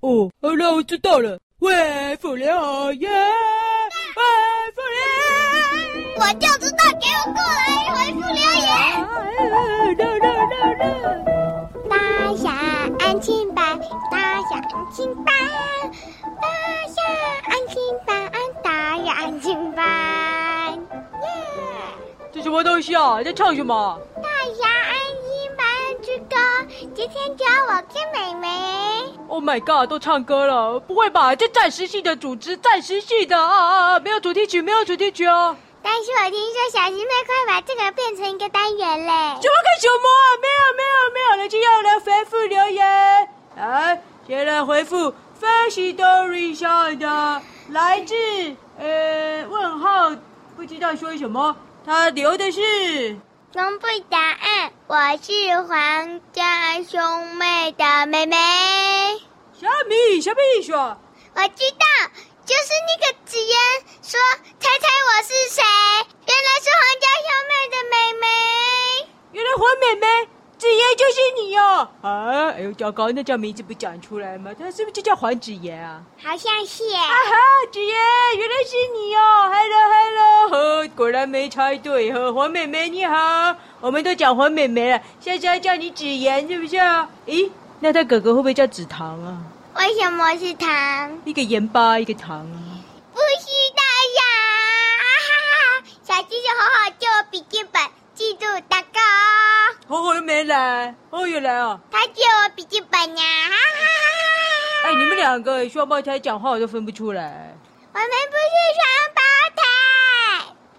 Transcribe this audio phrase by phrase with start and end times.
[0.00, 1.38] 哦，好了，我知道了。
[1.58, 1.72] 回
[2.20, 2.46] 复留
[2.92, 3.10] 言，
[4.14, 4.20] 回
[4.74, 4.98] 复留
[5.94, 8.68] 言，我就知道，给我过来回复留言。
[11.88, 11.92] 大
[12.36, 12.44] 侠
[12.98, 15.33] 安亲班，大侠安亲班，
[22.54, 23.20] 么东西啊？
[23.20, 24.00] 在唱什么？
[24.22, 25.66] 大侠安亲班
[26.00, 26.36] 之歌，
[26.94, 28.48] 今天教我跟妹妹。
[29.26, 29.90] Oh my god！
[29.90, 31.34] 都唱歌了，不会吧？
[31.34, 34.00] 这暂时性的组织，暂时性的啊啊啊！
[34.00, 35.56] 没有主题曲，没有主题曲哦。
[35.82, 39.12] 但是我听说小师妹快把这个变成一个单元嘞！
[39.42, 40.24] 什么跟什么啊？
[40.40, 43.28] 没有没有没有了，就要来回复留言。
[43.56, 48.14] 来，先来回复 Firstory 上的来自
[48.78, 50.12] 呃问号，
[50.56, 52.60] 不知道说什么，他留的是
[53.52, 54.72] 公布答案。
[54.86, 58.36] 我是皇家兄妹的妹妹。
[59.52, 60.96] 小米，什么意思啊？
[61.34, 61.84] 我知道。
[62.46, 63.56] 就是那个紫嫣
[64.02, 64.20] 说
[64.60, 65.62] ：“猜猜我是谁？”
[66.26, 68.26] 原来是皇家兄妹的妹妹。
[69.32, 70.28] 原来黄妹妹
[70.64, 71.86] 紫嫣就是你哦！
[72.00, 74.50] 啊，哎呦，糟糕，那叫名字不讲出来吗？
[74.58, 76.00] 他是不是就叫黄子言啊？
[76.16, 76.84] 好像是。
[76.94, 77.36] 啊哈，
[77.70, 77.94] 子言，
[78.38, 82.10] 原来是你哦！Hello，Hello，果然没猜对。
[82.14, 87.06] 呵，黄妹妹你好，我们都讲黄妹妹了，现在叫你子言是不是啊？
[87.26, 89.36] 咦，那他哥哥会不会叫子糖啊？
[89.76, 91.20] 为什么是糖？
[91.26, 92.56] 一个盐巴，一个糖啊！
[93.12, 93.82] 不是的
[94.16, 94.22] 呀！
[95.28, 97.82] 哈哈，小鸡就好好借我笔记本，
[98.14, 98.88] 记住打勾。
[99.94, 101.78] 厚厚又没来，厚厚又来啊！
[101.88, 103.22] 他借我笔记本呀！
[103.22, 104.88] 哈哈哈！
[104.88, 107.56] 哎，你们两个双胞胎讲话我都分不出来。
[107.92, 109.20] 我们不是双胞
[109.54, 109.62] 胎。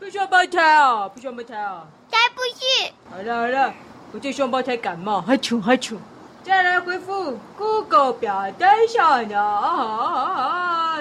[0.00, 1.08] 不双胞胎啊！
[1.08, 1.86] 不双胞胎啊！
[2.10, 2.90] 才不是！
[3.08, 3.72] 好了好了，
[4.10, 5.96] 我对双胞胎感冒，还穷还穷。
[6.42, 10.98] 再来回复 Google 表单上的啊，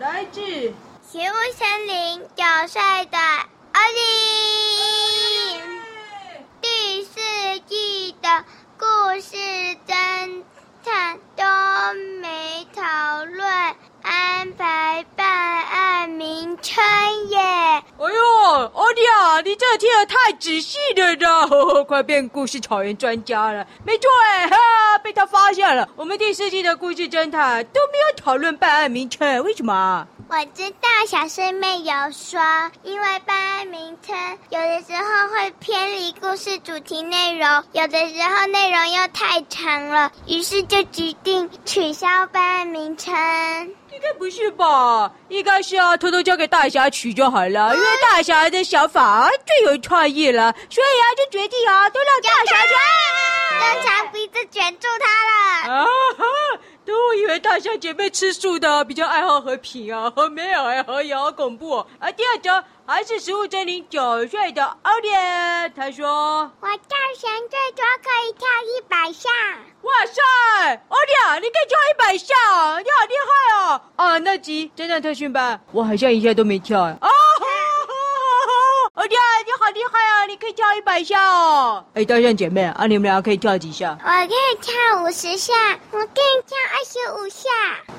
[0.00, 2.82] 来自植物森林九岁
[3.12, 4.37] 的奥利，
[16.60, 16.82] 称
[17.28, 17.38] 耶。
[17.38, 23.66] 哎呦，奥利啊，你这听得太仔细了呢，呵呵，快变故事草原专家了。
[23.84, 24.56] 没错哎，哈，
[25.02, 25.88] 被他发现了。
[25.96, 30.06] 我们第四季的故事侦探都没有讨论办案名称，为什么？
[30.30, 32.40] 我知道小师妹有说，
[32.82, 34.14] 因为办案名称
[34.50, 43.14] 有的时候会偏离故事主题内容，有的时候内容又太长了，于是就决定取消办案名称。
[43.90, 45.10] 应该不是吧？
[45.28, 52.74] 应该是啊，偷偷交给大侠取就好了，因为大侠的想法最有创意了，所以啊，就决定啊，都让大侠去，
[53.74, 55.38] 用长鼻子卷住他了。
[55.68, 55.84] 啊
[56.16, 56.24] 哈！
[56.86, 61.86] 都以为大侠姐妹吃素的比较爱好和平啊，没有哎，也好恐怖哦。
[61.98, 65.10] 啊，第二则还是食物精灵九岁的奥利，
[65.76, 69.28] 他说：“我跳绳最多可以跳一百下。”
[69.82, 70.22] 哇塞，
[70.88, 72.34] 奥利，你可以跳一百下，
[72.78, 73.27] 你好厉害
[73.96, 76.90] 啊，那集侦探特训班，我好像一下都没跳哎。
[77.00, 77.08] 啊
[78.94, 79.10] 奥利，
[79.46, 80.26] 你好厉害啊！
[80.26, 81.84] 你可以跳一百下哦。
[81.94, 83.96] 哎，大象姐妹啊，你们俩可以跳几下？
[84.02, 84.74] 我可以跳
[85.04, 85.54] 五十下，
[85.92, 87.48] 我可以跳二十五下。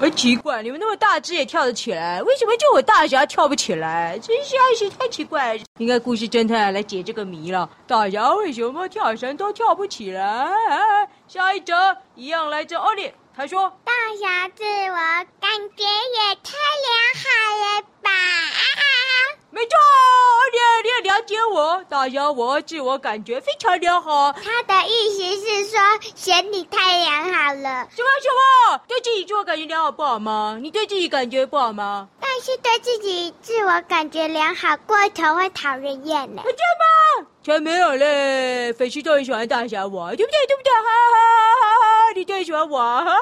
[0.02, 4.20] 哎，奇怪，你们那么大只也跳得起来，为什么就我大侠跳不起来？
[4.20, 5.58] 真是爱情太奇怪。
[5.78, 7.70] 应该故事侦探来解这个谜了。
[7.88, 10.50] 大侠为什么跳绳都跳不起来？
[11.30, 11.74] 下一则
[12.16, 14.96] 一样来自奥利，他说：大侠自我
[15.40, 16.52] 感觉也太
[16.84, 17.24] 良好
[17.56, 18.10] 了吧？
[19.50, 19.78] 没错，
[20.52, 24.34] 你你也了解我，大侠我自我感觉非常良好。
[24.34, 25.80] 他的意思是说
[26.16, 27.88] 嫌你太良好了。
[27.96, 28.28] 什么什
[28.76, 28.82] 么？
[28.90, 30.58] 对自己自我感觉良好不好吗？
[30.62, 32.10] 你对自己感觉不好吗？
[32.20, 36.42] 但是对自己自我感觉良好过头会讨人厌呢。
[36.44, 36.62] 真的
[37.24, 37.29] 吗？
[37.50, 40.48] 才没有嘞，粉丝都很喜欢大侠我，对不对？
[40.48, 40.72] 对不对？
[40.72, 41.20] 哈哈
[41.62, 42.14] 哈哈！
[42.16, 43.16] 你最喜欢我，哈哈。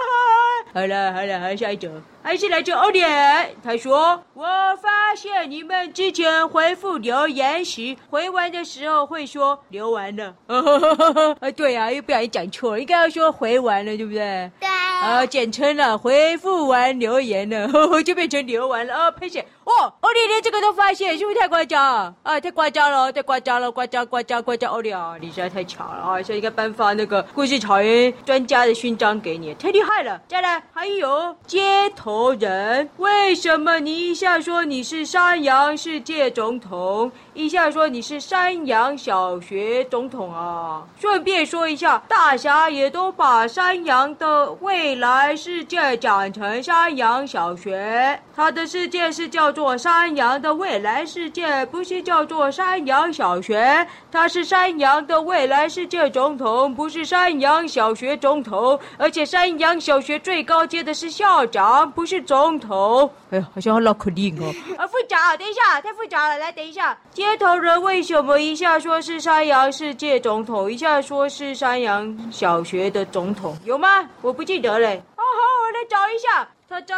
[0.74, 1.90] 好了好了，好，下一则，
[2.22, 3.56] 还是来自欧点。
[3.64, 4.46] 他说：“我
[4.82, 10.36] 发现你们之前回复留言时，回完的时候会说留完了。
[10.48, 14.52] 啊，对啊，又不小心讲错了，应该要说回完了，对不对？
[14.60, 14.68] 对。
[14.70, 18.94] 啊，简称了，回复完留言了，呵呵就变成留完了。
[18.94, 19.46] 哦，拍谢。
[19.68, 22.40] 哦，欧利连这个都发现，是不是太夸张啊？
[22.40, 24.72] 太夸张了，太夸张了，夸张夸张夸张！
[24.72, 26.16] 欧利啊，你实在太强了啊！
[26.22, 30.22] 现在应该颁发那个故事草原专家的勋章给你，太厉害了。
[30.30, 40.82] 再来，还有接头人，为什么你一下说你是山羊世界总统，一下说你是山羊小学总统啊？
[41.00, 53.86] 顺便说一下，大侠也都把山羊的未来世界讲成山羊小学，他的世界是叫做山羊的未来世界，不是叫做山羊小学。
[54.12, 58.80] 他是山羊的未来世界总统，不是山羊小学总统。
[58.98, 63.08] 而且山羊小学最高阶的是校长，不是总统。
[63.30, 64.54] 哎呀，好像要绕口令哦。
[64.78, 66.38] 啊，复杂，等一下，太复杂了。
[66.38, 73.58] 来，等一下，街头人为什么一下说是山羊世界总统，一下说是山羊小学的总统？
[73.66, 74.08] 有吗？
[74.22, 74.90] 我不记得了。
[74.90, 75.24] 哦，好，
[75.64, 76.48] 我来找一下。
[76.70, 76.96] 他在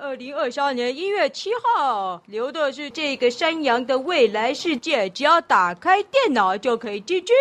[0.00, 7.32] 二零二三年一月七号留的是这个山羊的未来世界，只要打开电脑就可以进去。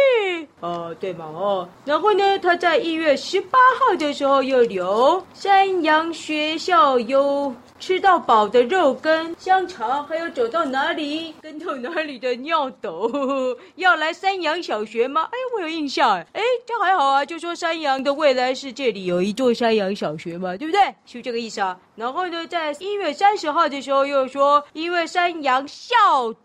[0.60, 7.54] 哦，对嘛，哦，然后呢，他在一月十八号的时候又留山羊学校有。
[7.80, 13.12] 吃到饱的肉跟香肠，还有走到哪里跟到哪里的尿斗，
[13.76, 15.28] 要来山羊小学吗？
[15.30, 17.26] 哎，我有印象，哎，这还好啊。
[17.26, 20.82] 就说山羊的未来世界里有一座山羊小学嘛，对不对？
[21.06, 21.78] 是不这个意思啊。
[21.96, 25.96] 然后呢，在一月三十号的时候又说，因为山羊校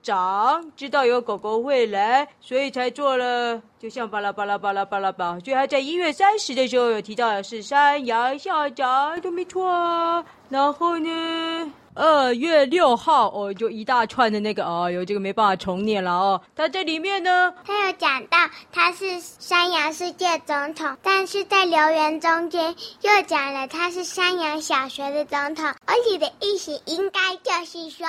[0.03, 5.39] 长知道有狗狗会来，所以才做了，就像巴拉巴拉巴拉巴拉巴。
[5.41, 10.23] 所以还在一月三十的时候有提到的是山羊校长，都没错啊。
[10.51, 16.41] 然后呢，二月六号哦，就一大串的那个哦，有这个没办法重念了哦。
[16.57, 18.39] 他这里面呢，他有讲到
[18.73, 28.05] 他是山羊世界总统，但是在留言中间又讲了他是山羊小学的总总统，而且的意思应该就是说。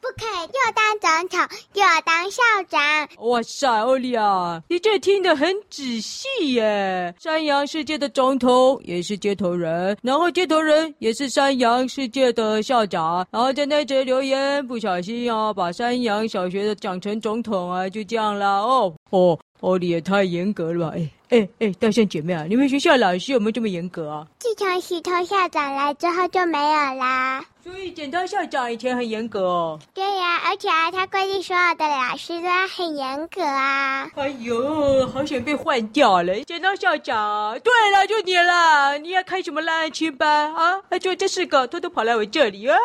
[0.00, 2.80] 不可以又当总统又要当校长。
[3.28, 7.12] 哇塞，欧利亚，你这听得很仔细耶！
[7.18, 19.38] 山羊世界的总统也是接头人，然后接头人也是山羊世界的校长，然后在那则留言不小心啊，把山羊小学的讲成总统啊，就这样了哦哦。
[19.60, 20.94] 哦，你也太严格了吧！
[20.94, 24.24] 哎哎哎，大象姐妹啊，你们学校老师有没有这么严格啊？
[24.38, 27.44] 自从洗头校长来之后就没有啦。
[27.60, 29.76] 所以剪刀校长以前很严格哦。
[29.92, 34.08] 对呀、啊，而且啊，他规定所有的老师都要很严格啊。
[34.14, 36.38] 哎呦，好想被换掉了！
[36.44, 40.80] 剪刀校长，对了，就你了，你要开什么烂安亲班啊？
[41.00, 42.78] 就这四个偷偷跑来我这里啊！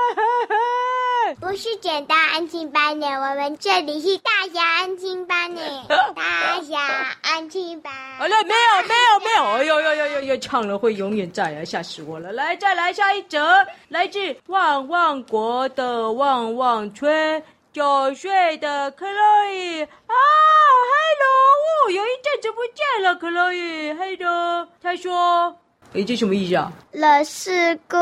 [1.40, 5.62] 不是简单安静班呢，我们这里是大侠安静班呢。
[6.16, 7.94] 大侠安静班。
[8.18, 9.44] 好了，没有，没有，没有。
[9.58, 12.31] 哎呦呦呦呦呦，唱了会永远在啊，吓死我了！
[12.34, 17.42] 来，再来下一则，来自旺旺国的旺旺村，
[17.72, 20.14] 九岁的克洛伊啊
[20.94, 24.68] ，Hello，有一阵子不见了，克洛伊，Hello。
[24.81, 25.56] 他说，
[25.94, 26.72] 哎，这什么意思啊？
[26.92, 27.98] 了事故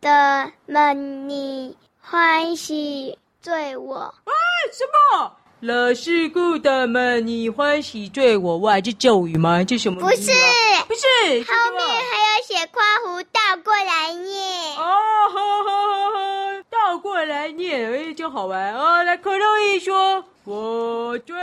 [0.00, 1.76] 的们你。
[2.08, 4.14] 欢喜醉我啊！
[4.72, 4.84] 什
[5.18, 5.32] 么？
[5.58, 8.58] 了事故的们，你欢喜醉我？
[8.58, 9.64] 哇，这咒语吗？
[9.64, 9.98] 这什么？
[10.00, 10.30] 不是，
[10.86, 11.42] 不是。
[11.42, 14.76] 后面还有写括弧倒过来念。
[14.76, 14.86] 哦，
[15.32, 19.02] 好好好好，倒过来念，哎，真好玩哦！
[19.02, 21.34] 来，可乐一说，我最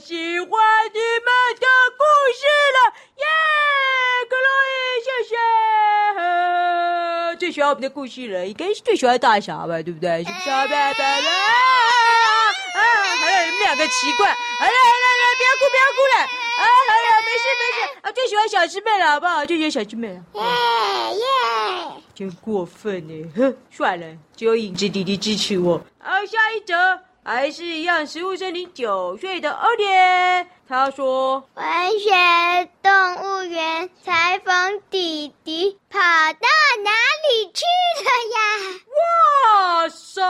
[0.00, 0.50] 喜欢
[0.92, 1.00] 你
[7.70, 10.24] 我们的故事了，应该是最喜欢大侠吧，对不对？
[10.24, 10.66] 是不是啊？
[10.66, 11.30] 拜拜啦！
[12.74, 12.82] 啊，
[13.20, 16.18] 还有你们两个奇怪，好了好了，不要哭不要哭了！
[16.18, 19.46] 啊，好了，没事没事啊，最喜欢小师妹了，好不好？
[19.46, 20.14] 最喜欢小师妹了。
[20.34, 20.42] 耶
[21.14, 21.22] 耶！
[22.12, 23.32] 真过分呢！
[23.36, 25.80] 哼，算了，只有影子弟弟支持我。
[26.00, 26.74] 好，下一则。
[27.22, 31.64] 还是一样，食物森林九岁的二点，他说：“文
[32.00, 32.10] 学
[32.82, 36.48] 动物园裁缝弟弟跑到
[36.82, 36.90] 哪
[37.28, 37.64] 里去
[38.04, 40.20] 了呀？”哇塞！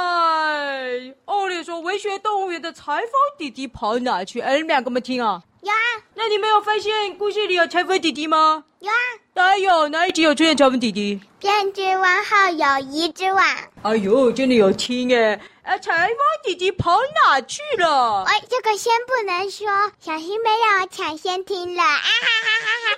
[1.25, 5.43] 奥利说：“文学动物园的裁缝弟弟跑哪去？”哎，你们两个没听啊？
[5.63, 5.77] 有啊。
[6.15, 8.65] 那你没有发现故事里有裁缝弟弟吗？
[8.81, 8.95] 有啊。
[9.35, 9.89] 哪有？
[9.89, 11.21] 哪一集有出现裁缝弟弟？
[11.39, 13.43] 编织网后友谊之网。
[13.83, 15.41] 哎呦，真的有听哎。
[15.63, 18.25] 哎，裁缝弟弟跑哪去了？
[18.25, 19.67] 哎，这个先不能说，
[20.01, 22.09] 小心被让我抢先听了啊哈哈
[22.43, 22.97] 哈哈！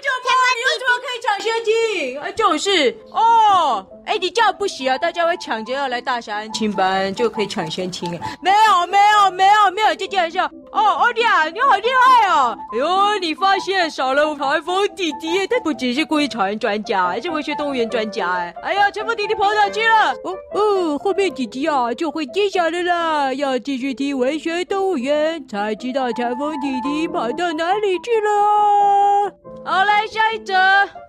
[0.55, 2.21] 你为什么可以抢先听？
[2.21, 8.11] 啊，就是哦，哎，你这样不行啊，大家会抢着要来大侠安亲班，就可以抢先听。
[8.41, 10.39] 没有，没有，没有，没有这件事。
[10.39, 12.57] 哦，欧弟啊，你好厉害啊！
[12.73, 18.33] 哎呦，你发现少了台风弟弟，他不只是故意传专家，还是文学动物园专家？
[18.33, 20.13] 哎，哎呀，乘风弟弟跑哪去了？
[20.25, 29.42] 哦哦，后面几集啊就会揭晓的啦，要继续听文学动物园才知道台风弟弟跑到哪里去了。
[29.65, 30.55] 好，来下一则，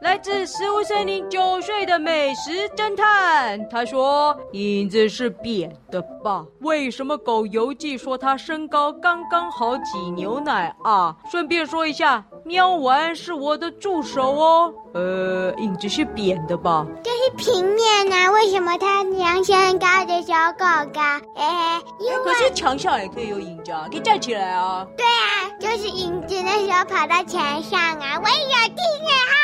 [0.01, 6.45] 来自食物森林九岁的美食侦探，他说：“影子是扁的吧？
[6.59, 11.17] 为什么狗游记说他身高刚刚好挤牛奶啊？
[11.31, 14.73] 顺便说一下，喵丸是我的助手哦。
[14.93, 16.85] 呃，影子是扁的吧？
[17.03, 20.99] 这是平面啊，为什么它量身高的小狗狗？
[21.35, 24.85] 哎，因为可是墙上也可以有影子啊，可以站起来啊。
[24.97, 29.42] 对啊，就是影子那时候跑到墙上啊，我也有听啊，好玩，好玩，好玩。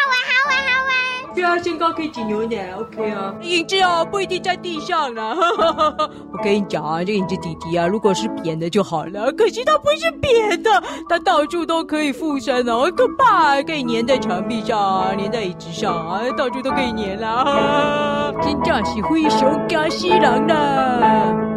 [1.39, 3.33] 对啊，身高可以挤牛奶，OK 啊。
[3.43, 5.33] 影子啊，不一定在地上呢。
[6.33, 9.31] 我跟你讲啊，这个影子弟弟啊，如果是扁的就好了。
[9.31, 10.69] 可惜它不是扁的，
[11.07, 18.33] 它到处都可以附身哦，很可怕，可以粘在墙壁上啊，粘在椅子上啊，到处都可以粘啦。
[18.43, 21.48] 真正是灰熊加西郎呢。